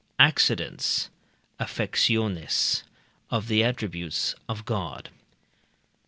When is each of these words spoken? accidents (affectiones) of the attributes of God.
accidents 0.17 1.11
(affectiones) 1.59 2.81
of 3.29 3.47
the 3.47 3.63
attributes 3.63 4.33
of 4.49 4.65
God. 4.65 5.11